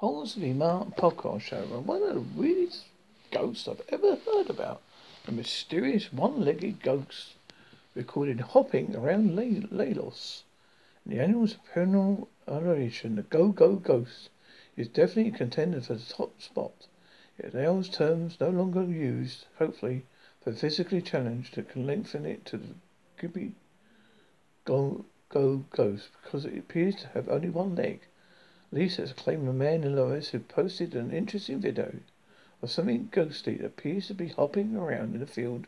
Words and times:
Horsley 0.00 0.52
Mark 0.52 0.94
podcast 0.94 1.40
show 1.40 1.62
and 1.62 1.86
one 1.86 2.02
of 2.02 2.14
the 2.14 2.38
weirdest 2.38 2.84
ghosts 3.30 3.66
I've 3.66 3.80
ever 3.88 4.16
heard 4.16 4.50
about. 4.50 4.82
A 5.26 5.32
mysterious 5.32 6.12
one-legged 6.12 6.82
ghost 6.82 7.32
recorded 7.94 8.40
hopping 8.40 8.94
around 8.94 9.34
Laos. 9.34 10.44
The 11.06 11.18
animal's 11.18 11.56
paranormal 11.72 12.26
adoration, 12.46 13.16
the 13.16 13.22
go-go 13.22 13.76
ghost, 13.76 14.28
is 14.76 14.86
definitely 14.86 15.32
a 15.32 15.38
contender 15.38 15.80
for 15.80 15.94
the 15.94 16.04
top 16.04 16.42
spot. 16.42 16.88
It 17.38 17.54
allows 17.54 17.88
terms 17.88 18.36
no 18.38 18.50
longer 18.50 18.84
used, 18.84 19.46
hopefully, 19.58 20.04
for 20.42 20.52
physically 20.52 21.00
challenged 21.00 21.54
that 21.54 21.70
can 21.70 21.86
lengthen 21.86 22.26
it 22.26 22.44
to 22.44 22.58
the 22.58 22.74
Gibby 23.18 23.54
Go 24.66 25.06
Go 25.30 25.64
Ghost 25.70 26.10
because 26.22 26.44
it 26.44 26.58
appears 26.58 26.96
to 26.96 27.08
have 27.14 27.30
only 27.30 27.48
one 27.48 27.74
leg. 27.74 28.02
Lisa 28.72 29.02
has 29.02 29.12
claimed 29.12 29.48
a 29.48 29.52
man 29.52 29.84
in 29.84 29.94
Lois 29.94 30.30
who 30.30 30.40
posted 30.40 30.94
an 30.94 31.12
interesting 31.12 31.60
video 31.60 32.00
of 32.60 32.70
something 32.70 33.08
ghostly 33.12 33.56
that 33.56 33.66
appears 33.66 34.08
to 34.08 34.14
be 34.14 34.28
hopping 34.28 34.74
around 34.74 35.14
in 35.14 35.20
the 35.20 35.26
field 35.26 35.66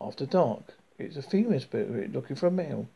after 0.00 0.24
dark. 0.24 0.74
It's 0.98 1.16
a 1.16 1.22
female 1.22 1.60
spirit 1.60 2.12
looking 2.12 2.36
for 2.36 2.46
a 2.46 2.50
male. 2.50 2.88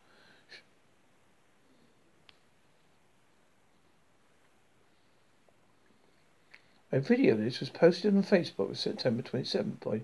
A 6.90 7.00
video 7.00 7.34
of 7.34 7.40
this 7.40 7.60
was 7.60 7.70
posted 7.70 8.16
on 8.16 8.22
Facebook 8.22 8.68
on 8.68 8.74
September 8.76 9.22
27th 9.22 9.80
by 9.80 10.02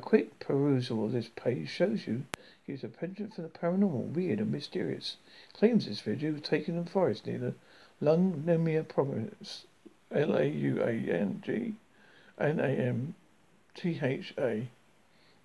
quick 0.00 0.38
perusal 0.38 1.04
of 1.04 1.12
this 1.12 1.30
page 1.36 1.68
shows 1.68 2.06
you 2.06 2.24
he 2.66 2.72
is 2.72 2.82
a 2.84 2.88
penchant 2.88 3.34
for 3.34 3.42
the 3.42 3.48
paranormal, 3.48 4.12
weird 4.12 4.40
and 4.40 4.50
mysterious. 4.50 5.16
Claims 5.52 5.86
this 5.86 6.00
video 6.00 6.32
was 6.32 6.42
taken 6.42 6.76
in 6.76 6.84
the 6.84 6.90
forest 6.90 7.26
near 7.26 7.38
the 7.38 7.54
Luang 8.00 8.42
Namtha 8.44 8.86
province, 8.88 9.66
L-A-U-A-N-G 10.10 11.74
N-A-M-T-H-A 12.38 13.14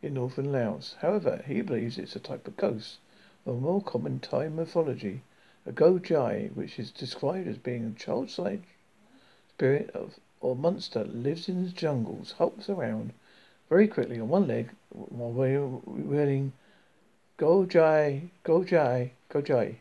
in 0.01 0.13
northern 0.13 0.51
Laos. 0.51 0.95
However, 0.99 1.43
he 1.47 1.61
believes 1.61 1.97
it's 1.97 2.15
a 2.15 2.19
type 2.19 2.47
of 2.47 2.57
ghost 2.57 2.97
of 3.45 3.61
more 3.61 3.81
common 3.81 4.19
Thai 4.19 4.49
mythology, 4.49 5.21
a 5.65 5.71
gojai, 5.71 6.53
which 6.53 6.77
is 6.77 6.91
described 6.91 7.47
as 7.47 7.57
being 7.57 7.85
a 7.85 7.91
child-sized 7.99 8.63
spirit 9.49 9.89
of 9.91 10.19
or 10.41 10.55
monster 10.55 11.05
lives 11.05 11.47
in 11.47 11.63
the 11.63 11.69
jungles, 11.69 12.33
hops 12.33 12.67
around 12.67 13.13
very 13.71 13.87
quickly 13.87 14.19
on 14.19 14.27
one 14.27 14.47
leg 14.47 14.69
while 14.89 15.81
wielding 15.85 16.51
Go 17.37 17.65
Jai, 17.65 18.23
Go 18.43 18.65
Jai, 18.65 19.13
Go 19.29 19.41
Jai. 19.41 19.77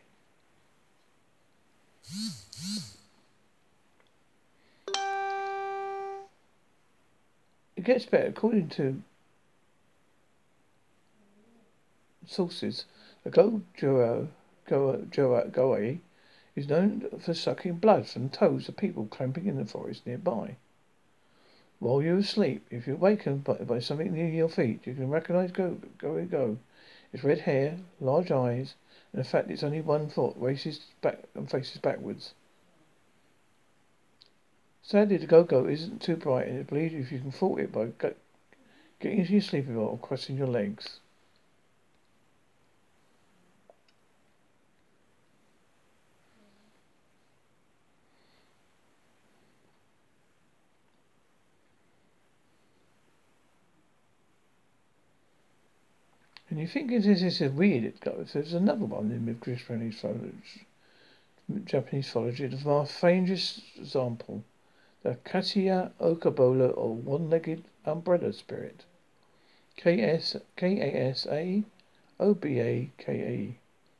It 7.75 7.83
gets 7.85 8.07
better. 8.07 8.29
According 8.29 8.69
to 8.69 9.03
sources, 12.29 12.85
the 13.25 13.31
Go 13.31 13.63
is 16.55 16.69
known 16.69 17.09
for 17.19 17.35
sucking 17.35 17.75
blood 17.79 18.07
from 18.07 18.29
the 18.29 18.37
toes 18.37 18.69
of 18.69 18.77
people 18.77 19.09
camping 19.11 19.47
in 19.47 19.57
the 19.57 19.65
forest 19.65 20.07
nearby. 20.07 20.55
While 21.81 22.03
you're 22.03 22.19
asleep, 22.19 22.67
if 22.71 22.87
you're 22.87 22.97
awakened 22.97 23.43
by, 23.43 23.55
by 23.55 23.81
something 23.81 24.13
near 24.13 24.29
your 24.29 24.49
feet, 24.49 24.87
you 24.87 24.95
can 24.95 25.11
recognize 25.11 25.51
Go 25.51 25.79
Go 25.99 26.25
Go. 26.27 26.59
Its 27.13 27.25
red 27.25 27.41
hair, 27.41 27.79
large 28.01 28.31
eyes, 28.31 28.75
and 29.13 29.21
the 29.21 29.29
fact 29.29 29.51
it's 29.51 29.65
only 29.65 29.81
one 29.81 30.09
foot, 30.09 30.37
races 30.37 30.81
back 31.01 31.25
and 31.35 31.51
faces 31.51 31.79
backwards. 31.79 32.35
Sadly, 34.83 35.17
the 35.17 35.27
go-go 35.27 35.67
isn't 35.67 36.03
too 36.03 36.17
bright, 36.17 36.49
and 36.49 36.59
it 36.59 36.67
believes 36.67 36.95
if 36.95 37.11
you 37.11 37.19
can 37.19 37.31
fault 37.31 37.61
it 37.61 37.73
by 37.73 37.89
getting 39.01 39.19
into 39.19 39.33
your 39.33 39.41
sleeping 39.41 39.75
bag 39.75 39.83
or 39.83 39.99
crossing 39.99 40.37
your 40.37 40.47
legs. 40.47 41.01
And 56.51 56.59
you 56.59 56.67
think 56.67 56.91
this 56.91 57.07
is 57.07 57.41
a 57.41 57.49
weird 57.49 57.85
it 57.85 58.01
goes. 58.01 58.33
There's 58.33 58.55
another 58.55 58.85
one 58.85 59.13
in 59.13 59.25
with 59.25 59.41
Japanese 59.41 59.65
Japanese 61.65 62.07
mythology, 62.07 62.49
the 62.49 62.57
far 62.57 62.87
strangest 62.87 63.63
example. 63.77 64.43
The 65.05 65.17
Katia 65.25 65.93
Okabola 66.01 66.77
or 66.77 66.95
one-legged 66.95 67.63
umbrella 67.87 68.33
spirit. 68.33 68.85
K-S-. 69.77 70.37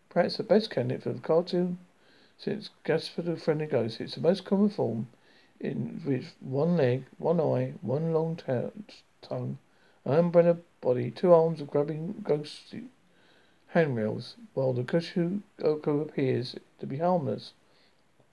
Perhaps 0.09 0.37
the 0.37 0.43
best 0.43 0.71
candidate 0.71 1.05
for 1.05 1.13
the 1.13 1.21
cartoon 1.21 1.79
since 2.37 2.71
Casper 2.83 3.23
Ghost. 3.67 4.01
It's 4.01 4.17
the 4.17 4.21
most 4.21 4.45
common 4.45 4.71
form 4.71 5.07
in 5.61 6.03
with 6.05 6.35
one 6.41 6.77
leg, 6.77 7.05
one 7.19 7.41
eye, 7.41 7.75
one 7.81 8.13
long 8.13 8.35
tongue, 9.23 9.59
an 10.05 10.15
umbrella 10.15 10.57
body, 10.81 11.11
two 11.11 11.33
arms 11.33 11.61
of 11.61 11.71
grabbing 11.71 12.23
ghost 12.23 12.75
handrails, 13.69 14.37
while 14.55 14.73
the 14.73 14.83
Kushu 14.83 15.41
Oko 15.63 16.01
appears 16.01 16.57
to 16.79 16.87
be 16.87 16.99
harmless. 16.99 17.53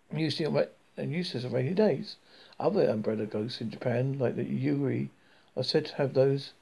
And 0.09 0.21
useless 0.21 1.45
on 1.45 1.51
rainy 1.51 1.73
days. 1.73 2.15
Other 2.59 2.87
umbrella 2.87 3.25
ghosts 3.25 3.61
in 3.61 3.69
Japan, 3.69 4.17
like 4.17 4.35
the 4.35 4.45
Yuri, 4.45 5.09
are 5.55 5.63
said 5.63 5.85
to 5.87 5.95
have 5.95 6.13
those 6.13 6.53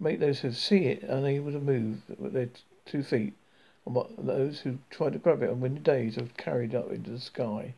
make 0.00 0.18
those 0.18 0.40
who 0.40 0.50
see 0.52 0.86
it 0.86 1.02
unable 1.02 1.52
to 1.52 1.60
move 1.60 1.98
with 2.18 2.32
their 2.32 2.48
two 2.86 3.02
feet, 3.02 3.34
and 3.86 3.96
those 4.18 4.60
who 4.60 4.78
try 4.88 5.10
to 5.10 5.18
grab 5.18 5.42
it 5.42 5.50
on 5.50 5.60
windy 5.60 5.80
days 5.80 6.16
are 6.16 6.26
carried 6.38 6.74
up 6.74 6.90
into 6.90 7.10
the 7.10 7.20
sky. 7.20 7.74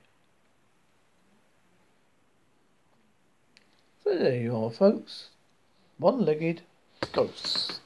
So 4.04 4.16
there 4.16 4.40
you 4.40 4.56
are, 4.56 4.70
folks. 4.70 5.30
One-legged 6.02 6.62
ghosts. 7.12 7.78